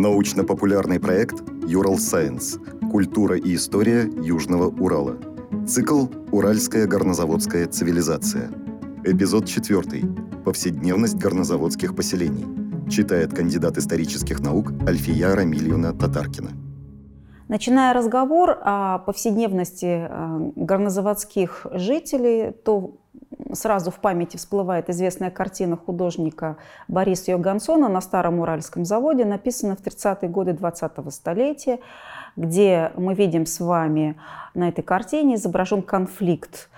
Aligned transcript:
Научно-популярный 0.00 0.98
проект 0.98 1.42
«Юрал 1.66 1.98
Сайенс. 1.98 2.58
Культура 2.90 3.36
и 3.36 3.54
история 3.54 4.04
Южного 4.04 4.68
Урала». 4.68 5.18
Цикл 5.68 6.06
«Уральская 6.32 6.86
горнозаводская 6.86 7.66
цивилизация». 7.66 8.50
Эпизод 9.04 9.44
4. 9.44 10.02
Повседневность 10.42 11.16
горнозаводских 11.16 11.94
поселений. 11.94 12.46
Читает 12.88 13.34
кандидат 13.34 13.76
исторических 13.76 14.40
наук 14.40 14.72
Альфия 14.88 15.34
Рамильевна 15.34 15.92
Татаркина. 15.92 16.52
Начиная 17.48 17.92
разговор 17.92 18.58
о 18.62 19.00
повседневности 19.00 20.08
э, 20.08 20.52
горнозаводских 20.56 21.66
жителей, 21.72 22.52
то 22.52 22.99
сразу 23.54 23.90
в 23.90 23.96
памяти 23.96 24.36
всплывает 24.36 24.88
известная 24.90 25.30
картина 25.30 25.76
художника 25.76 26.56
Бориса 26.88 27.32
Йогансона 27.32 27.88
на 27.88 28.00
Старом 28.00 28.40
Уральском 28.40 28.84
заводе, 28.84 29.24
написанная 29.24 29.76
в 29.76 29.80
30-е 29.80 30.28
годы 30.28 30.52
20-го 30.52 31.10
столетия, 31.10 31.80
где 32.36 32.92
мы 32.96 33.14
видим 33.14 33.46
с 33.46 33.60
вами 33.60 34.16
на 34.54 34.68
этой 34.68 34.82
картине 34.82 35.34
изображен 35.34 35.82
конфликт 35.82 36.68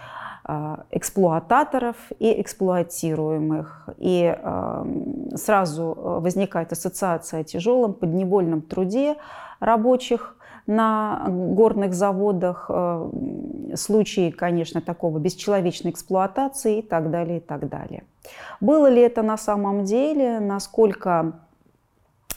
а, 0.44 0.84
эксплуататоров 0.90 1.96
и 2.18 2.40
эксплуатируемых. 2.40 3.88
И 3.98 4.36
сразу 5.36 5.94
возникает 5.96 6.72
ассоциация 6.72 7.40
о 7.40 7.44
тяжелом 7.44 7.94
подневольном 7.94 8.62
труде 8.62 9.16
рабочих 9.60 10.36
на 10.66 11.26
горных 11.28 11.94
заводах, 11.94 12.66
э, 12.68 13.10
случаи, 13.76 14.30
конечно, 14.30 14.80
такого 14.80 15.18
бесчеловечной 15.18 15.90
эксплуатации 15.90 16.78
и 16.78 16.82
так 16.82 17.10
далее, 17.10 17.38
и 17.38 17.40
так 17.40 17.68
далее. 17.68 18.04
Было 18.60 18.88
ли 18.88 19.02
это 19.02 19.22
на 19.22 19.36
самом 19.36 19.84
деле, 19.84 20.38
насколько 20.40 21.32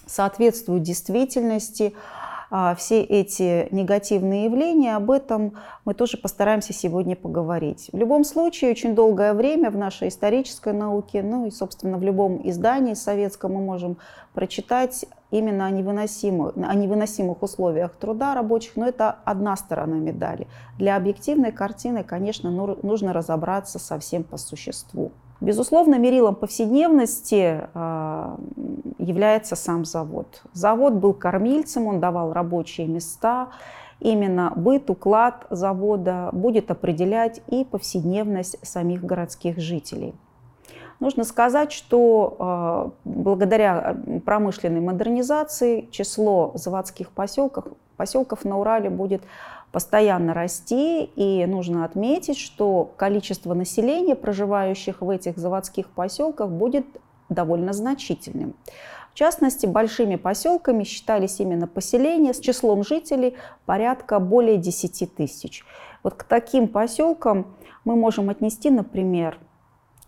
соответствует 0.07 0.83
действительности, 0.83 1.93
а, 2.51 2.75
все 2.75 3.01
эти 3.01 3.67
негативные 3.71 4.45
явления, 4.45 4.95
об 4.95 5.11
этом 5.11 5.55
мы 5.83 5.93
тоже 5.93 6.17
постараемся 6.17 6.73
сегодня 6.73 7.15
поговорить. 7.15 7.89
В 7.91 7.97
любом 7.97 8.23
случае, 8.23 8.71
очень 8.71 8.95
долгое 8.95 9.33
время 9.33 9.71
в 9.71 9.77
нашей 9.77 10.09
исторической 10.09 10.73
науке, 10.73 11.23
ну 11.23 11.47
и, 11.47 11.51
собственно, 11.51 11.97
в 11.97 12.03
любом 12.03 12.47
издании 12.47 12.93
советском 12.93 13.53
мы 13.53 13.61
можем 13.61 13.97
прочитать 14.33 15.05
именно 15.37 15.65
о 15.65 15.71
невыносимых, 15.71 16.53
о 16.55 16.73
невыносимых 16.73 17.43
условиях 17.43 17.95
труда 17.95 18.33
рабочих, 18.35 18.75
но 18.75 18.87
это 18.87 19.17
одна 19.25 19.55
сторона 19.55 19.95
медали. 19.95 20.47
Для 20.77 20.95
объективной 20.95 21.51
картины, 21.51 22.03
конечно, 22.03 22.49
нужно 22.51 23.13
разобраться 23.13 23.79
совсем 23.79 24.23
по 24.23 24.37
существу. 24.37 25.11
Безусловно, 25.41 25.99
мерилом 25.99 26.35
повседневности 26.35 27.67
а, 27.73 28.37
является 28.97 29.55
сам 29.55 29.83
завод. 29.83 30.41
Завод 30.53 30.93
был 30.93 31.13
кормильцем, 31.13 31.87
он 31.87 31.99
давал 31.99 32.31
рабочие 32.31 32.87
места. 32.87 33.49
Именно 33.99 34.53
быт, 34.55 34.89
уклад 34.89 35.45
завода 35.49 36.29
будет 36.31 36.71
определять 36.71 37.41
и 37.47 37.65
повседневность 37.65 38.57
самих 38.65 39.03
городских 39.03 39.59
жителей. 39.59 40.15
Нужно 40.99 41.23
сказать, 41.23 41.71
что 41.71 42.35
а, 42.39 42.91
благодаря 43.03 43.97
промышленной 44.25 44.81
модернизации 44.81 45.89
число 45.91 46.51
заводских 46.55 47.11
поселков, 47.11 47.65
поселков 47.97 48.45
на 48.45 48.57
Урале 48.59 48.89
будет 48.89 49.21
постоянно 49.71 50.33
расти, 50.33 51.03
и 51.03 51.45
нужно 51.45 51.83
отметить, 51.83 52.37
что 52.37 52.91
количество 52.95 53.53
населения, 53.53 54.15
проживающих 54.15 55.01
в 55.01 55.09
этих 55.09 55.37
заводских 55.37 55.89
поселках, 55.89 56.49
будет 56.49 56.85
довольно 57.27 57.73
значительным. 57.73 58.55
В 59.11 59.17
частности, 59.17 59.65
большими 59.65 60.15
поселками 60.15 60.83
считались 60.83 61.39
именно 61.39 61.67
поселения 61.67 62.33
с 62.33 62.39
числом 62.39 62.83
жителей 62.83 63.35
порядка 63.65 64.19
более 64.19 64.57
10 64.57 65.15
тысяч. 65.15 65.65
Вот 66.03 66.15
к 66.15 66.23
таким 66.23 66.67
поселкам 66.67 67.55
мы 67.85 67.95
можем 67.95 68.29
отнести, 68.29 68.69
например, 68.69 69.37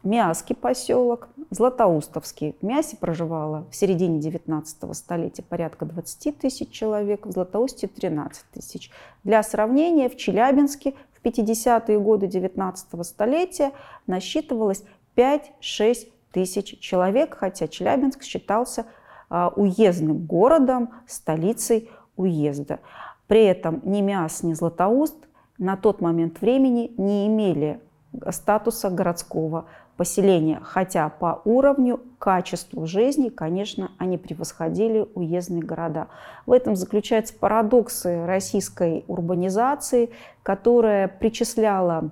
Миасский 0.04 0.56
поселок, 0.56 1.30
Златоустовский. 1.50 2.56
В 2.62 2.66
Мясе 2.66 2.98
проживало 2.98 3.66
в 3.72 3.76
середине 3.76 4.20
19 4.20 4.96
столетия 4.96 5.44
порядка 5.44 5.86
20 5.86 6.38
тысяч 6.38 6.70
человек, 6.70 7.26
в 7.26 7.32
Златоусте 7.32 7.88
13 7.88 8.44
тысяч. 8.54 8.92
Для 9.24 9.42
сравнения, 9.44 10.10
в 10.10 10.16
Челябинске 10.16 10.94
в 11.12 11.26
50-е 11.26 12.00
годы 12.00 12.28
19 12.28 13.06
столетия 13.06 13.72
насчитывалось 14.06 14.84
5-6 15.16 16.10
тысяч 16.32 16.80
человек, 16.80 17.36
хотя 17.36 17.68
Челябинск 17.68 18.24
считался 18.24 18.86
а, 19.30 19.50
уездным 19.56 20.26
городом, 20.26 20.92
столицей 21.08 21.90
уезда. 22.16 22.80
При 23.28 23.44
этом 23.44 23.82
ни 23.84 24.02
Миас, 24.02 24.44
ни 24.44 24.54
Златоуст 24.54 25.16
на 25.58 25.76
тот 25.76 26.02
момент 26.02 26.40
времени 26.40 26.92
не 26.98 27.28
имели 27.28 27.82
статуса 28.30 28.90
городского 28.90 29.66
поселения, 29.98 30.60
хотя 30.64 31.10
по 31.10 31.42
уровню, 31.44 32.00
качеству 32.20 32.86
жизни, 32.86 33.30
конечно, 33.30 33.92
они 33.98 34.18
превосходили 34.18 35.08
уездные 35.16 35.64
города. 35.64 36.08
В 36.46 36.52
этом 36.52 36.76
заключаются 36.76 37.34
парадоксы 37.34 38.26
российской 38.26 39.04
урбанизации, 39.08 40.12
которая 40.44 41.08
причисляла 41.08 42.12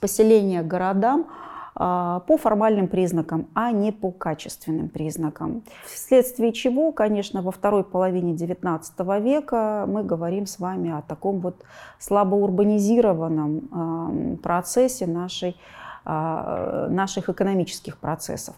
поселение 0.00 0.62
городам 0.62 1.26
по 1.74 2.38
формальным 2.40 2.88
признакам, 2.88 3.46
а 3.54 3.70
не 3.70 3.92
по 3.92 4.10
качественным 4.10 4.88
признакам. 4.88 5.62
Вследствие 5.86 6.52
чего, 6.52 6.90
конечно, 6.92 7.42
во 7.42 7.52
второй 7.52 7.84
половине 7.84 8.34
XIX 8.34 9.20
века 9.20 9.84
мы 9.86 10.02
говорим 10.02 10.46
с 10.46 10.58
вами 10.58 10.90
о 10.90 11.02
таком 11.02 11.40
вот 11.40 11.62
слабоурбанизированном 11.98 14.38
процессе 14.42 15.06
нашей 15.06 15.56
а, 16.04 16.88
наших 16.88 17.28
экономических 17.28 17.98
процессов. 17.98 18.54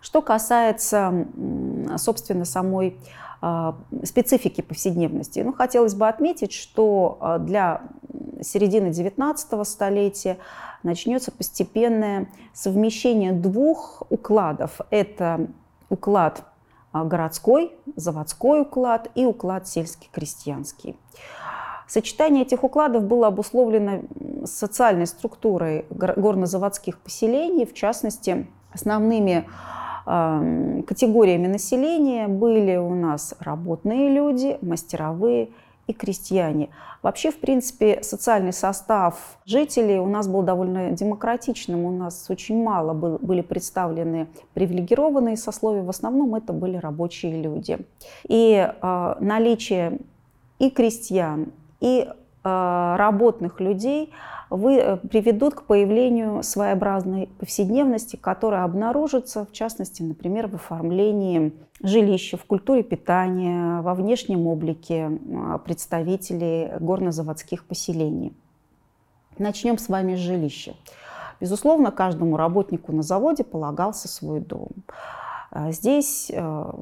Что 0.00 0.22
касается, 0.22 1.26
собственно, 1.96 2.44
самой 2.44 2.96
а, 3.40 3.76
специфики 4.04 4.60
повседневности, 4.60 5.40
ну, 5.40 5.52
хотелось 5.52 5.94
бы 5.94 6.08
отметить, 6.08 6.52
что 6.52 7.18
а, 7.20 7.38
для 7.38 7.82
середины 8.40 8.88
XIX 8.88 9.64
столетия 9.64 10.38
начнется 10.84 11.32
постепенное 11.32 12.28
совмещение 12.52 13.32
двух 13.32 14.04
укладов. 14.10 14.80
Это 14.90 15.48
уклад 15.88 16.44
городской, 16.92 17.72
заводской 17.96 18.60
уклад 18.62 19.10
и 19.16 19.24
уклад 19.24 19.66
сельский-крестьянский. 19.66 20.96
Сочетание 21.88 22.44
этих 22.44 22.62
укладов 22.64 23.04
было 23.04 23.26
обусловлено 23.26 24.02
социальной 24.44 25.06
структурой 25.06 25.86
горнозаводских 25.90 26.98
поселений, 26.98 27.66
в 27.66 27.74
частности, 27.74 28.46
основными 28.72 29.48
категориями 30.04 31.46
населения 31.46 32.28
были 32.28 32.76
у 32.76 32.94
нас 32.94 33.34
работные 33.40 34.10
люди, 34.10 34.58
мастеровые 34.60 35.48
и 35.86 35.92
крестьяне. 35.92 36.70
Вообще, 37.02 37.30
в 37.30 37.38
принципе, 37.38 38.02
социальный 38.02 38.52
состав 38.52 39.38
жителей 39.44 39.98
у 39.98 40.06
нас 40.06 40.26
был 40.26 40.42
довольно 40.42 40.90
демократичным. 40.92 41.84
У 41.84 41.90
нас 41.90 42.26
очень 42.30 42.62
мало 42.62 42.94
был, 42.94 43.18
были 43.20 43.42
представлены 43.42 44.28
привилегированные 44.54 45.36
сословия. 45.36 45.82
В 45.82 45.90
основном 45.90 46.34
это 46.34 46.52
были 46.52 46.76
рабочие 46.76 47.42
люди. 47.42 47.78
И 48.26 48.54
э, 48.56 49.14
наличие 49.20 49.98
и 50.58 50.70
крестьян, 50.70 51.52
и 51.80 52.08
работных 52.44 53.60
людей 53.60 54.12
вы, 54.50 54.76
э, 54.76 54.96
приведут 54.96 55.54
к 55.54 55.62
появлению 55.64 56.42
своеобразной 56.42 57.28
повседневности, 57.38 58.16
которая 58.16 58.64
обнаружится, 58.64 59.46
в 59.46 59.52
частности, 59.52 60.02
например, 60.02 60.48
в 60.48 60.54
оформлении 60.54 61.52
жилища, 61.82 62.36
в 62.36 62.44
культуре 62.44 62.82
питания, 62.82 63.80
во 63.80 63.94
внешнем 63.94 64.46
облике 64.46 65.10
э, 65.10 65.58
представителей 65.64 66.72
горнозаводских 66.78 67.64
поселений. 67.64 68.32
Начнем 69.38 69.78
с 69.78 69.88
вами 69.88 70.14
с 70.14 70.20
жилища. 70.20 70.74
Безусловно, 71.40 71.90
каждому 71.90 72.36
работнику 72.36 72.92
на 72.92 73.02
заводе 73.02 73.42
полагался 73.42 74.06
свой 74.06 74.38
дом. 74.38 74.68
Здесь 75.70 76.30
э, 76.32 76.72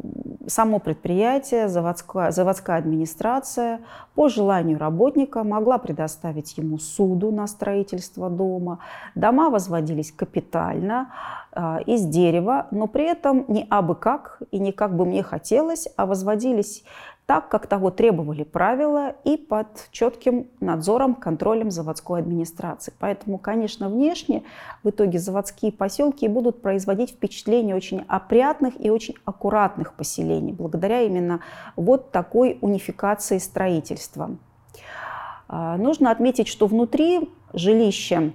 само 0.47 0.79
предприятие, 0.81 1.69
заводская, 1.69 2.31
заводская 2.31 2.79
администрация 2.79 3.81
по 4.15 4.29
желанию 4.29 4.79
работника 4.79 5.45
могла 5.45 5.79
предоставить 5.79 6.57
ему 6.59 6.79
суду 6.79 7.31
на 7.31 7.47
строительство 7.47 8.31
дома. 8.31 8.79
Дома 9.15 9.51
возводились 9.51 10.13
капитально, 10.13 11.13
э, 11.55 11.83
из 11.87 12.05
дерева, 12.05 12.67
но 12.71 12.87
при 12.87 13.05
этом 13.05 13.45
не 13.49 13.67
абы 13.71 13.95
как 13.95 14.43
и 14.51 14.59
не 14.59 14.73
как 14.73 14.97
бы 14.97 15.07
мне 15.07 15.23
хотелось, 15.23 15.89
а 15.97 16.07
возводились 16.07 16.85
так, 17.27 17.49
как 17.49 17.67
того 17.67 17.91
требовали 17.91 18.43
правила 18.43 19.15
и 19.25 19.37
под 19.37 19.89
четким 19.91 20.49
надзором, 20.61 21.15
контролем 21.15 21.71
заводской 21.71 22.21
администрации. 22.21 22.93
Поэтому, 22.99 23.39
конечно, 23.39 23.89
внешне 23.89 24.43
в 24.83 24.91
итоге 24.91 25.19
заводские 25.19 25.73
поселки 25.73 26.27
будут 26.29 26.63
производить 26.63 27.11
впечатление 27.11 27.77
очень 27.77 28.05
опрятных 28.09 28.75
и 28.85 28.91
очень 28.91 29.15
аккуратных 29.25 29.95
поселений, 29.95 30.53
благодаря 30.53 31.03
именно 31.03 31.41
вот 31.77 32.11
такой 32.11 32.59
унификации 32.61 33.39
строительства. 33.39 34.37
А, 35.49 35.77
нужно 35.77 36.11
отметить, 36.11 36.49
что 36.49 36.67
внутри 36.67 37.31
жилища 37.53 38.33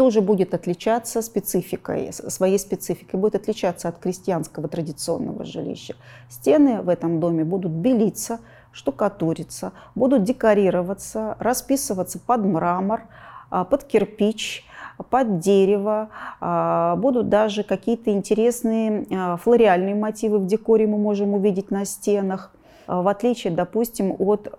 тоже 0.00 0.22
будет 0.22 0.54
отличаться 0.54 1.20
спецификой, 1.20 2.10
своей 2.14 2.58
спецификой, 2.58 3.20
будет 3.20 3.34
отличаться 3.34 3.86
от 3.86 3.98
крестьянского 3.98 4.66
традиционного 4.66 5.44
жилища. 5.44 5.94
Стены 6.30 6.80
в 6.80 6.88
этом 6.88 7.20
доме 7.20 7.44
будут 7.44 7.72
белиться, 7.72 8.38
штукатуриться, 8.72 9.72
будут 9.94 10.24
декорироваться, 10.24 11.36
расписываться 11.38 12.18
под 12.18 12.46
мрамор, 12.46 13.02
а, 13.50 13.66
под 13.66 13.84
кирпич, 13.84 14.64
под 15.10 15.40
дерево, 15.40 16.08
а, 16.40 16.96
будут 16.96 17.28
даже 17.28 17.62
какие-то 17.62 18.10
интересные 18.10 19.04
а, 19.10 19.36
флориальные 19.36 19.96
мотивы 19.96 20.38
в 20.38 20.46
декоре 20.46 20.86
мы 20.86 20.96
можем 20.96 21.34
увидеть 21.34 21.70
на 21.70 21.84
стенах, 21.84 22.52
в 22.90 23.08
отличие, 23.08 23.52
допустим, 23.52 24.16
от 24.18 24.52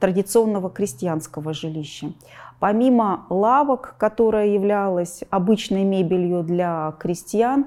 традиционного 0.00 0.70
крестьянского 0.70 1.52
жилища. 1.52 2.12
Помимо 2.58 3.26
лавок, 3.28 3.94
которая 3.98 4.46
являлась 4.48 5.22
обычной 5.30 5.84
мебелью 5.84 6.42
для 6.42 6.94
крестьян, 6.98 7.66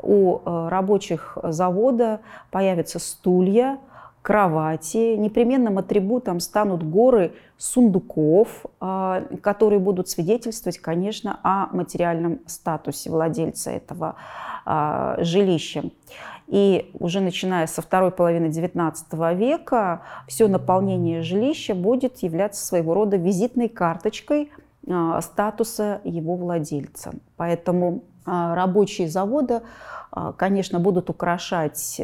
у 0.00 0.38
э, 0.38 0.68
рабочих 0.68 1.38
завода 1.42 2.20
появятся 2.50 2.98
стулья, 2.98 3.78
кровати. 4.20 5.14
Непременным 5.16 5.78
атрибутом 5.78 6.40
станут 6.40 6.82
горы 6.82 7.32
сундуков, 7.56 8.66
э, 8.80 9.22
которые 9.40 9.78
будут 9.78 10.08
свидетельствовать, 10.08 10.78
конечно, 10.78 11.40
о 11.42 11.68
материальном 11.74 12.40
статусе 12.46 13.08
владельца 13.10 13.70
этого 13.70 14.16
э, 14.66 15.16
жилища. 15.20 15.84
И 16.48 16.90
уже 16.98 17.20
начиная 17.20 17.66
со 17.66 17.82
второй 17.82 18.10
половины 18.10 18.46
XIX 18.46 19.34
века 19.34 20.02
все 20.28 20.46
наполнение 20.46 21.22
жилища 21.22 21.74
будет 21.74 22.18
являться 22.18 22.64
своего 22.64 22.94
рода 22.94 23.16
визитной 23.16 23.68
карточкой 23.68 24.50
а, 24.88 25.20
статуса 25.20 26.00
его 26.04 26.36
владельца. 26.36 27.14
Поэтому 27.36 28.04
а, 28.24 28.54
рабочие 28.54 29.08
завода, 29.08 29.62
а, 30.12 30.32
конечно, 30.32 30.78
будут 30.78 31.10
украшать 31.10 32.00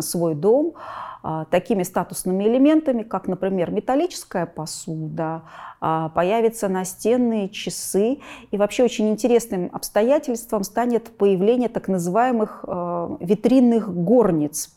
свой 0.00 0.34
дом 0.34 0.74
а, 0.74 1.07
такими 1.50 1.82
статусными 1.82 2.44
элементами, 2.44 3.02
как, 3.02 3.26
например, 3.26 3.70
металлическая 3.70 4.46
посуда, 4.46 5.42
а, 5.80 6.08
появятся 6.10 6.68
настенные 6.68 7.48
часы. 7.48 8.18
И 8.50 8.56
вообще 8.56 8.84
очень 8.84 9.08
интересным 9.08 9.70
обстоятельством 9.72 10.64
станет 10.64 11.16
появление 11.16 11.68
так 11.68 11.88
называемых 11.88 12.64
а, 12.66 13.16
витринных 13.20 13.92
горниц. 13.92 14.70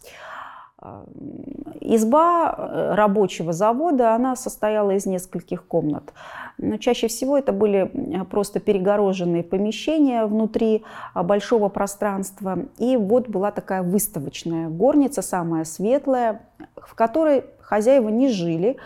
Изба 1.79 2.55
э, 2.57 2.95
рабочего 2.95 3.53
завода, 3.53 4.15
она 4.15 4.35
состояла 4.35 4.91
из 4.91 5.05
нескольких 5.05 5.65
комнат. 5.67 6.11
Но 6.57 6.77
чаще 6.77 7.07
всего 7.07 7.37
это 7.37 7.51
были 7.51 7.91
просто 8.29 8.59
перегороженные 8.59 9.43
помещения 9.43 10.25
внутри 10.25 10.83
большого 11.13 11.69
пространства. 11.69 12.59
И 12.77 12.97
вот 12.97 13.29
была 13.29 13.51
такая 13.51 13.83
выставочная 13.83 14.69
горница, 14.69 15.21
самая 15.21 15.65
светлая, 15.65 16.41
в 16.75 16.95
которой 16.95 17.45
хозяева 17.61 18.09
не 18.09 18.29
жили, 18.29 18.77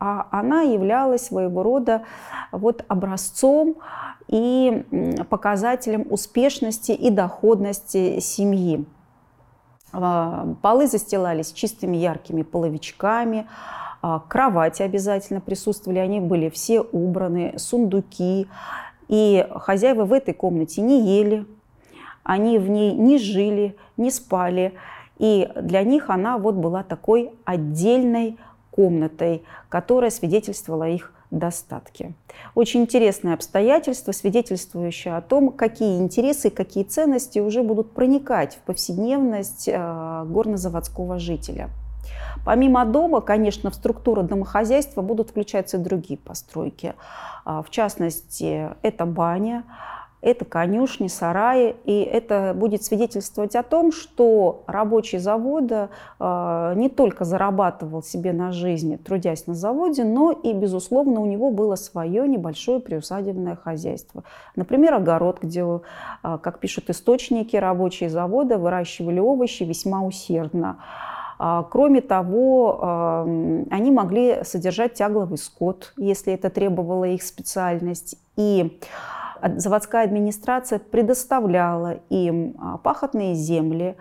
а 0.00 0.26
она 0.30 0.62
являлась 0.62 1.26
своего 1.26 1.62
рода 1.62 2.02
вот 2.50 2.84
образцом 2.88 3.76
и 4.26 4.84
показателем 5.28 6.06
успешности 6.10 6.92
и 6.92 7.10
доходности 7.10 8.20
семьи. 8.20 8.84
А, 9.92 10.54
полы 10.62 10.86
застилались 10.86 11.52
чистыми 11.52 11.96
яркими 11.96 12.42
половичками, 12.42 13.46
а, 14.00 14.20
кровати 14.20 14.82
обязательно 14.82 15.40
присутствовали, 15.40 15.98
они 15.98 16.20
были 16.20 16.48
все 16.48 16.80
убраны, 16.80 17.54
сундуки. 17.58 18.48
И 19.08 19.46
хозяева 19.50 20.04
в 20.04 20.12
этой 20.12 20.32
комнате 20.32 20.80
не 20.80 21.18
ели, 21.18 21.46
они 22.22 22.58
в 22.58 22.68
ней 22.68 22.92
не 22.92 23.18
жили, 23.18 23.76
не 23.96 24.10
спали. 24.10 24.72
И 25.18 25.48
для 25.56 25.82
них 25.82 26.08
она 26.08 26.38
вот 26.38 26.54
была 26.54 26.82
такой 26.82 27.32
отдельной 27.44 28.38
комнатой, 28.70 29.44
которая 29.68 30.10
свидетельствовала 30.10 30.88
их 30.88 31.12
достатки. 31.32 32.14
Очень 32.54 32.82
интересное 32.82 33.34
обстоятельство, 33.34 34.12
свидетельствующее 34.12 35.16
о 35.16 35.22
том, 35.22 35.50
какие 35.50 35.98
интересы, 35.98 36.50
какие 36.50 36.84
ценности 36.84 37.40
уже 37.40 37.62
будут 37.62 37.92
проникать 37.92 38.54
в 38.54 38.58
повседневность 38.58 39.66
э, 39.66 40.24
горнозаводского 40.26 41.18
жителя. 41.18 41.70
Помимо 42.44 42.84
дома, 42.84 43.20
конечно, 43.20 43.70
в 43.70 43.74
структуру 43.74 44.22
домохозяйства 44.22 45.02
будут 45.02 45.30
включаться 45.30 45.76
и 45.76 45.80
другие 45.80 46.18
постройки. 46.18 46.94
А, 47.44 47.62
в 47.62 47.70
частности, 47.70 48.70
это 48.82 49.06
баня, 49.06 49.64
это 50.22 50.44
конюшни, 50.44 51.08
сараи, 51.08 51.74
и 51.84 52.00
это 52.00 52.54
будет 52.54 52.84
свидетельствовать 52.84 53.56
о 53.56 53.64
том, 53.64 53.90
что 53.90 54.62
рабочий 54.68 55.18
завода 55.18 55.90
э, 56.20 56.72
не 56.76 56.88
только 56.88 57.24
зарабатывал 57.24 58.04
себе 58.04 58.32
на 58.32 58.52
жизнь, 58.52 58.96
трудясь 58.98 59.48
на 59.48 59.54
заводе, 59.54 60.04
но 60.04 60.30
и, 60.30 60.52
безусловно, 60.52 61.20
у 61.20 61.26
него 61.26 61.50
было 61.50 61.74
свое 61.74 62.26
небольшое 62.28 62.78
приусадебное 62.78 63.56
хозяйство. 63.56 64.22
Например, 64.54 64.94
огород, 64.94 65.40
где, 65.42 65.62
э, 65.64 66.38
как 66.40 66.60
пишут 66.60 66.88
источники, 66.88 67.56
рабочие 67.56 68.08
завода 68.08 68.58
выращивали 68.58 69.18
овощи 69.18 69.64
весьма 69.64 70.02
усердно. 70.02 70.78
А, 71.38 71.62
кроме 71.64 72.00
того, 72.00 73.24
они 73.70 73.90
могли 73.90 74.44
содержать 74.44 74.94
тягловый 74.94 75.38
скот, 75.38 75.92
если 75.96 76.32
это 76.32 76.50
требовала 76.50 77.04
их 77.04 77.22
специальность. 77.22 78.16
И 78.36 78.80
заводская 79.42 80.04
администрация 80.04 80.78
предоставляла 80.78 81.98
им 82.08 82.54
а, 82.58 82.78
пахотные 82.78 83.34
земли, 83.34 83.96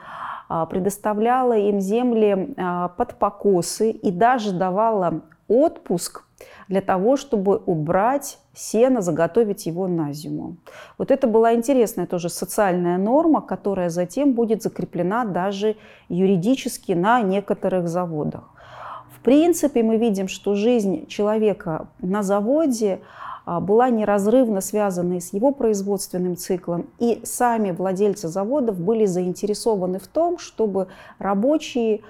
а, 0.47 0.65
предоставляла 0.65 1.57
им 1.57 1.79
земли 1.79 2.53
а, 2.57 2.89
под 2.89 3.15
покосы 3.15 3.91
и 3.91 4.11
даже 4.11 4.51
давала 4.51 5.21
отпуск 5.47 6.23
для 6.67 6.81
того, 6.81 7.17
чтобы 7.17 7.57
убрать 7.65 8.37
сено, 8.53 9.01
заготовить 9.01 9.65
его 9.65 9.87
на 9.87 10.13
зиму. 10.13 10.57
Вот 10.97 11.11
это 11.11 11.27
была 11.27 11.53
интересная 11.53 12.05
тоже 12.05 12.29
социальная 12.29 12.97
норма, 12.97 13.41
которая 13.41 13.89
затем 13.89 14.33
будет 14.33 14.63
закреплена 14.63 15.25
даже 15.25 15.75
юридически 16.09 16.93
на 16.93 17.21
некоторых 17.21 17.87
заводах. 17.87 18.49
В 19.15 19.23
принципе, 19.23 19.83
мы 19.83 19.97
видим, 19.97 20.27
что 20.27 20.55
жизнь 20.55 21.05
человека 21.07 21.87
на 21.99 22.23
заводе 22.23 23.01
а, 23.45 23.59
была 23.59 23.89
неразрывно 23.89 24.61
связана 24.61 25.19
с 25.19 25.33
его 25.33 25.51
производственным 25.51 26.37
циклом, 26.37 26.87
и 26.99 27.21
сами 27.23 27.71
владельцы 27.71 28.27
заводов 28.27 28.79
были 28.79 29.05
заинтересованы 29.05 29.99
в 29.99 30.07
том, 30.07 30.37
чтобы 30.37 30.87
рабочие 31.19 32.01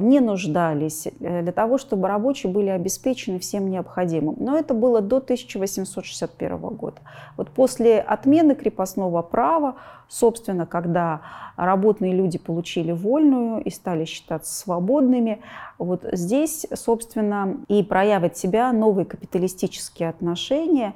не 0.00 0.20
нуждались 0.20 1.06
э, 1.06 1.42
для 1.42 1.52
того, 1.52 1.78
чтобы 1.78 2.06
рабочие 2.06 2.52
были 2.52 2.68
обеспечены 2.68 3.40
всем 3.40 3.68
необходимым. 3.70 4.36
Но 4.38 4.56
это 4.56 4.72
было 4.72 5.00
до 5.00 5.16
1861 5.16 6.58
года. 6.58 7.00
Вот 7.36 7.50
после 7.50 8.00
отмены 8.00 8.54
крепостного 8.54 9.22
права, 9.22 9.74
собственно, 10.08 10.64
когда 10.64 11.22
работные 11.56 12.14
люди 12.14 12.38
получили 12.38 12.92
вольную 12.92 13.62
и 13.64 13.70
стали 13.70 14.04
считаться 14.04 14.54
свободными, 14.54 15.40
вот 15.78 16.04
здесь, 16.12 16.66
собственно, 16.72 17.56
и 17.66 17.82
проявят 17.82 18.36
себя 18.36 18.72
новые 18.72 19.06
капиталистические 19.06 20.08
отношения, 20.08 20.94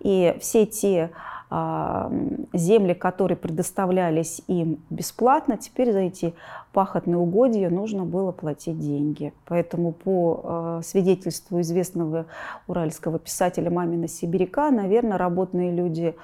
и 0.00 0.36
все 0.40 0.66
те 0.66 1.10
земли, 1.50 2.92
которые 2.92 3.36
предоставлялись 3.36 4.42
им 4.48 4.82
бесплатно, 4.90 5.56
теперь 5.56 5.92
за 5.92 6.00
эти 6.00 6.34
пахотные 6.72 7.16
угодья 7.16 7.70
нужно 7.70 8.04
было 8.04 8.32
платить 8.32 8.78
деньги. 8.78 9.32
Поэтому 9.46 9.92
по 9.92 10.40
а, 10.44 10.80
свидетельству 10.82 11.60
известного 11.62 12.26
уральского 12.66 13.18
писателя 13.18 13.70
Мамина 13.70 14.08
Сибиряка, 14.08 14.70
наверное, 14.70 15.16
работные 15.16 15.72
люди 15.72 16.14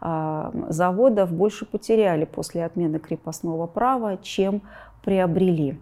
а, 0.00 0.52
заводов 0.68 1.32
больше 1.32 1.66
потеряли 1.66 2.24
после 2.24 2.64
отмены 2.64 3.00
крепостного 3.00 3.66
права, 3.66 4.18
чем 4.18 4.62
приобрели. 5.02 5.80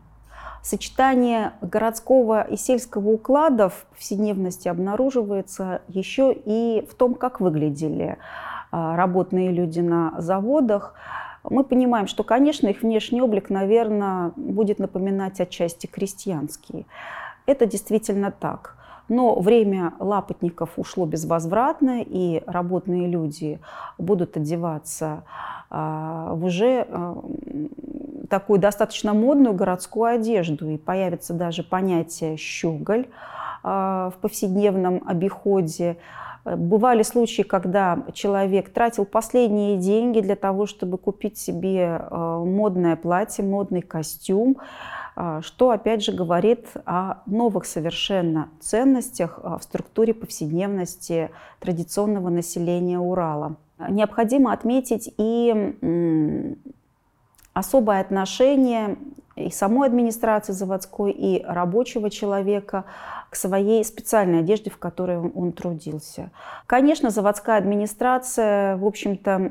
Сочетание 0.62 1.52
городского 1.60 2.42
и 2.42 2.56
сельского 2.56 3.10
уклада 3.10 3.68
в 3.68 3.86
повседневности 3.90 4.68
обнаруживается 4.68 5.82
еще 5.88 6.32
и 6.32 6.86
в 6.90 6.94
том, 6.94 7.14
как 7.14 7.40
выглядели 7.40 8.16
а, 8.18 8.57
работные 8.70 9.50
люди 9.50 9.80
на 9.80 10.14
заводах. 10.18 10.94
мы 11.42 11.64
понимаем, 11.64 12.06
что, 12.06 12.24
конечно, 12.24 12.68
их 12.68 12.82
внешний 12.82 13.22
облик, 13.22 13.50
наверное, 13.50 14.32
будет 14.36 14.78
напоминать 14.78 15.40
отчасти 15.40 15.86
крестьянский. 15.86 16.86
Это 17.46 17.66
действительно 17.66 18.30
так. 18.30 18.78
Но 19.08 19.40
время 19.40 19.94
лапотников 19.98 20.70
ушло 20.76 21.06
безвозвратно, 21.06 22.02
и 22.02 22.42
работные 22.46 23.08
люди 23.08 23.58
будут 23.96 24.36
одеваться 24.36 25.24
а, 25.70 26.34
в 26.34 26.44
уже 26.44 26.86
а, 26.88 27.16
такую 28.28 28.58
достаточно 28.58 29.14
модную 29.14 29.54
городскую 29.54 30.14
одежду. 30.14 30.68
И 30.68 30.76
появится 30.76 31.32
даже 31.32 31.62
понятие 31.62 32.36
«щеголь» 32.36 33.06
а, 33.62 34.10
в 34.10 34.20
повседневном 34.20 35.02
обиходе. 35.06 35.96
Бывали 36.56 37.02
случаи, 37.02 37.42
когда 37.42 38.04
человек 38.14 38.70
тратил 38.70 39.04
последние 39.04 39.76
деньги 39.76 40.20
для 40.20 40.36
того, 40.36 40.66
чтобы 40.66 40.98
купить 40.98 41.38
себе 41.38 42.00
модное 42.10 42.96
платье, 42.96 43.44
модный 43.44 43.82
костюм. 43.82 44.56
А, 45.20 45.42
что 45.42 45.70
опять 45.70 46.04
же 46.04 46.12
говорит 46.12 46.68
о 46.86 47.22
новых 47.26 47.64
совершенно 47.64 48.50
ценностях 48.60 49.40
в 49.42 49.58
структуре 49.62 50.14
повседневности 50.14 51.30
традиционного 51.58 52.28
населения 52.28 53.00
Урала. 53.00 53.56
Необходимо 53.88 54.52
отметить 54.52 55.12
и 55.18 55.74
особое 57.52 58.00
отношение 58.00 58.96
и 59.46 59.50
самой 59.50 59.88
администрации 59.88 60.52
заводской, 60.52 61.12
и 61.12 61.42
рабочего 61.44 62.10
человека 62.10 62.84
к 63.30 63.36
своей 63.36 63.84
специальной 63.84 64.40
одежде, 64.40 64.70
в 64.70 64.78
которой 64.78 65.18
он 65.18 65.52
трудился. 65.52 66.30
Конечно, 66.66 67.10
заводская 67.10 67.58
администрация, 67.58 68.76
в 68.76 68.86
общем-то, 68.86 69.50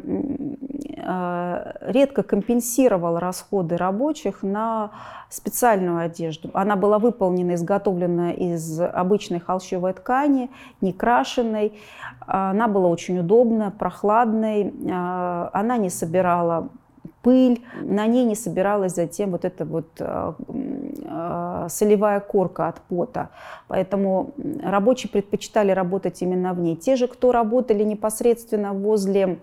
Э, 1.10 1.74
редко 1.82 2.22
компенсировала 2.22 3.22
расходы 3.22 3.78
рабочих 3.78 4.44
на 4.44 4.92
специальную 5.30 6.00
одежду. 6.00 6.50
Она 6.54 6.76
была 6.76 7.00
выполнена, 7.00 7.54
изготовлена 7.54 8.32
из 8.32 8.82
обычной 8.82 9.40
холщовой 9.40 9.94
ткани, 9.94 10.50
не 10.82 10.92
крашенной. 10.92 11.80
Она 12.26 12.68
была 12.68 12.90
очень 12.90 13.20
удобная, 13.20 13.72
прохладной. 13.72 14.64
Э, 14.64 15.50
она 15.54 15.78
не 15.78 15.90
собирала 15.90 16.70
пыль, 17.22 17.64
на 17.82 18.08
ней 18.08 18.26
не 18.26 18.36
собиралась 18.36 18.96
затем 18.96 19.32
вот 19.32 19.46
эта 19.46 19.66
вот 19.66 19.88
э, 20.00 21.68
солевая 21.70 22.20
корка 22.20 22.68
от 22.68 22.82
пота. 22.82 23.30
Поэтому 23.68 24.32
рабочие 24.64 25.10
предпочитали 25.10 25.72
работать 25.72 26.22
именно 26.22 26.54
в 26.54 26.60
ней. 26.60 26.76
Те 26.76 26.96
же, 26.96 27.08
кто 27.08 27.32
работали 27.32 27.84
непосредственно 27.84 28.74
возле 28.74 29.40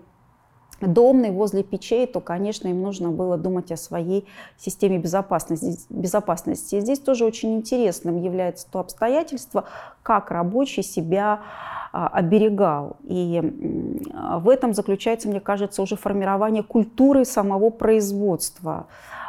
домный 0.81 1.31
возле 1.31 1.63
печей, 1.63 2.07
то, 2.07 2.19
конечно, 2.19 2.67
им 2.67 2.81
нужно 2.81 3.09
было 3.09 3.37
думать 3.37 3.71
о 3.71 3.77
своей 3.77 4.27
системе 4.57 4.97
безопасности. 4.97 5.79
безопасности. 5.89 6.79
Здесь 6.79 6.99
тоже 6.99 7.25
очень 7.25 7.55
интересным 7.55 8.21
является 8.21 8.67
то 8.69 8.79
обстоятельство, 8.79 9.65
как 10.03 10.31
рабочий 10.31 10.83
себя 10.83 11.41
а, 11.91 12.07
оберегал. 12.07 12.97
И 13.03 13.41
в 14.37 14.49
этом 14.49 14.73
заключается, 14.73 15.29
мне 15.29 15.39
кажется, 15.39 15.81
уже 15.81 15.95
формирование 15.95 16.63
культуры 16.63 17.25
самого 17.25 17.69
производства. 17.69 18.87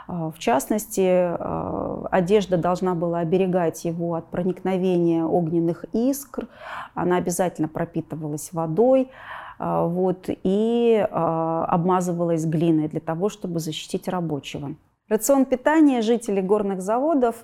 А, 0.09 0.31
в 0.31 0.39
частности, 0.39 1.07
а, 1.09 2.07
одежда 2.11 2.57
должна 2.57 2.95
была 2.95 3.21
оберегать 3.21 3.85
его 3.85 4.15
от 4.15 4.27
проникновения 4.31 5.25
огненных 5.25 5.85
искр, 5.93 6.49
она 6.95 7.17
обязательно 7.17 7.69
пропитывалась 7.69 8.53
водой, 8.53 9.11
вот, 9.59 10.29
и 10.29 11.07
а, 11.11 11.65
обмазывалась 11.65 12.45
глиной 12.45 12.89
для 12.89 13.01
того, 13.01 13.29
чтобы 13.29 13.59
защитить 13.59 14.09
рабочего. 14.09 14.75
Рацион 15.09 15.45
питания 15.47 16.03
жителей 16.03 16.43
горных 16.43 16.83
заводов 16.83 17.37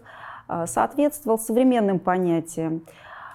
а, 0.48 0.66
соответствовал 0.66 1.38
современным 1.38 1.98
понятиям. 1.98 2.82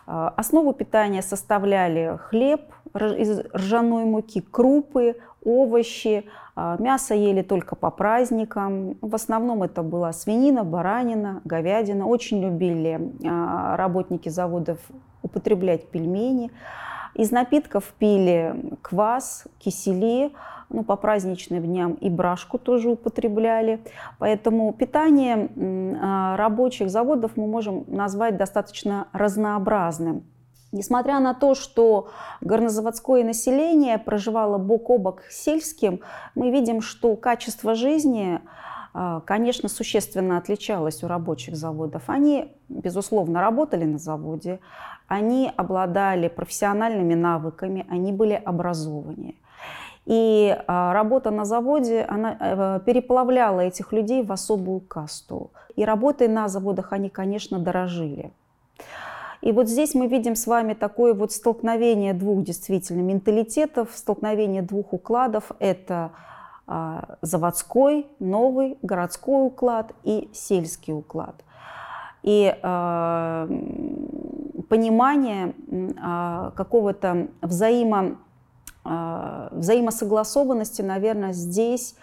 Основу 0.05 0.71
питания 0.71 1.21
составляли 1.21 2.17
хлеб 2.29 2.61
из 2.95 3.41
ржаной 3.53 4.05
муки, 4.05 4.39
крупы, 4.39 5.17
овощи. 5.43 6.23
Мясо 6.55 7.13
ели 7.13 7.41
только 7.41 7.75
по 7.75 7.91
праздникам. 7.91 8.97
В 9.01 9.13
основном 9.15 9.63
это 9.63 9.83
была 9.83 10.13
свинина, 10.13 10.63
баранина, 10.63 11.41
говядина. 11.43 12.07
Очень 12.07 12.41
любили 12.41 13.11
работники 13.75 14.29
заводов 14.29 14.79
употреблять 15.23 15.89
пельмени. 15.89 16.51
Из 17.17 17.31
напитков 17.31 17.95
пили 17.97 18.55
квас, 18.83 19.45
кисели, 19.57 20.31
ну, 20.69 20.83
по 20.83 20.95
праздничным 20.95 21.63
дням 21.63 21.93
и 21.93 22.09
брашку 22.09 22.59
тоже 22.59 22.89
употребляли. 22.89 23.79
Поэтому 24.19 24.71
питание 24.71 25.49
а, 25.99 26.37
рабочих 26.37 26.91
заводов 26.91 27.31
мы 27.35 27.47
можем 27.47 27.85
назвать 27.87 28.37
достаточно 28.37 29.07
разнообразным. 29.13 30.25
Несмотря 30.71 31.19
на 31.19 31.33
то, 31.33 31.55
что 31.55 32.09
горнозаводское 32.41 33.23
население 33.23 33.97
проживало 33.97 34.59
бок 34.59 34.89
о 34.91 34.99
бок 34.99 35.23
с 35.27 35.41
сельским, 35.41 36.01
мы 36.35 36.51
видим, 36.51 36.81
что 36.81 37.15
качество 37.15 37.73
жизни, 37.73 38.41
конечно, 39.25 39.69
существенно 39.69 40.37
отличалось 40.37 41.03
у 41.03 41.07
рабочих 41.07 41.55
заводов. 41.55 42.03
Они, 42.07 42.51
безусловно, 42.69 43.41
работали 43.41 43.85
на 43.85 43.97
заводе, 43.97 44.59
они 45.07 45.51
обладали 45.55 46.27
профессиональными 46.27 47.13
навыками, 47.13 47.85
они 47.89 48.11
были 48.11 48.33
образованнее. 48.33 49.35
И 50.07 50.57
а, 50.67 50.93
работа 50.93 51.31
на 51.31 51.43
заводе, 51.43 52.05
она 52.07 52.37
э, 52.39 52.79
переплавляла 52.85 53.59
этих 53.59 53.91
людей 53.91 54.23
в 54.23 54.31
особую 54.31 54.79
касту. 54.79 55.51
И 55.75 55.83
работой 55.83 56.29
на 56.29 56.47
заводах 56.47 56.93
они, 56.93 57.09
конечно, 57.09 57.59
дорожили. 57.59 58.31
И 59.41 59.51
вот 59.51 59.67
здесь 59.67 59.95
мы 59.95 60.07
видим 60.07 60.35
с 60.35 60.47
вами 60.47 60.73
такое 60.73 61.13
вот 61.13 61.33
столкновение 61.33 62.13
двух 62.13 62.43
действительно 62.43 63.01
менталитетов, 63.01 63.89
столкновение 63.93 64.61
двух 64.61 64.93
укладов. 64.93 65.51
Это 65.59 65.93
а, 66.05 66.11
заводской, 67.21 68.07
новый, 68.19 68.77
городской 68.81 69.47
уклад 69.47 69.93
и 70.03 70.29
сельский 70.33 70.93
уклад. 70.93 71.43
И 72.23 72.53
э, 72.61 73.47
понимание 74.67 75.53
э, 75.69 76.51
какого-то 76.55 77.27
взаимо, 77.41 78.17
э, 78.83 79.47
взаимосогласованности, 79.51 80.81
наверное, 80.81 81.31
здесь 81.31 81.95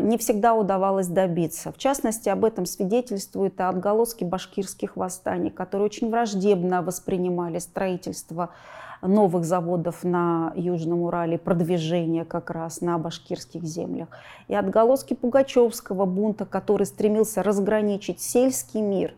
не 0.00 0.18
всегда 0.18 0.54
удавалось 0.54 1.06
добиться. 1.06 1.72
В 1.72 1.78
частности, 1.78 2.28
об 2.28 2.44
этом 2.44 2.66
свидетельствуют 2.66 3.60
отголоски 3.60 4.24
башкирских 4.24 4.96
восстаний, 4.96 5.50
которые 5.50 5.86
очень 5.86 6.10
враждебно 6.10 6.82
воспринимали 6.82 7.58
строительство 7.58 8.50
новых 9.02 9.44
заводов 9.44 10.04
на 10.04 10.52
Южном 10.56 11.02
Урале, 11.02 11.38
продвижение 11.38 12.24
как 12.24 12.50
раз 12.50 12.80
на 12.80 12.98
башкирских 12.98 13.62
землях. 13.62 14.08
И 14.48 14.54
отголоски 14.54 15.14
Пугачевского 15.14 16.04
бунта, 16.04 16.44
который 16.44 16.86
стремился 16.86 17.42
разграничить 17.42 18.20
сельский 18.20 18.80
мир 18.80 19.14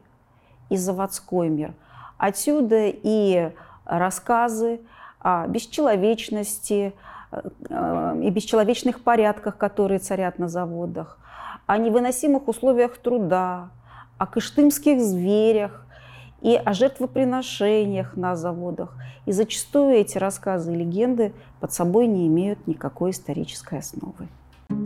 и 0.71 0.77
заводской 0.77 1.49
мир. 1.49 1.75
Отсюда 2.19 2.87
и 2.87 3.51
рассказы 3.85 4.81
о 5.21 5.47
бесчеловечности 5.49 6.93
и 7.71 8.31
бесчеловечных 8.31 9.01
порядках, 9.01 9.57
которые 9.57 9.99
царят 9.99 10.39
на 10.39 10.49
заводах, 10.49 11.19
о 11.67 11.79
невыносимых 11.79 12.49
условиях 12.49 12.99
труда, 12.99 13.71
о 14.19 14.27
кыштымских 14.27 15.01
зверях, 15.01 15.87
и 16.43 16.57
о 16.57 16.73
жертвоприношениях 16.73 18.17
на 18.17 18.37
заводах. 18.37 18.95
И 19.27 19.33
зачастую 19.33 19.95
эти 19.95 20.19
рассказы 20.19 20.73
и 20.73 20.77
легенды 20.77 21.33
под 21.61 21.73
собой 21.73 22.09
не 22.09 22.27
имеют 22.27 22.67
никакой 22.67 23.13
исторической 23.13 23.79
основы. 23.79 24.29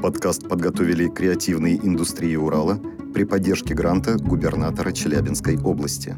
Подкаст 0.03 0.49
подготовили 0.49 1.09
креативные 1.09 1.77
индустрии 1.77 2.37
Урала 2.37 2.79
при 3.15 3.25
поддержке 3.25 3.75
гранта 3.75 4.17
губернатора 4.19 4.93
Челябинской 4.93 5.59
области. 5.59 6.17